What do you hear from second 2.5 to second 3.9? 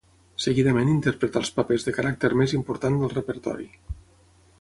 important del repertori.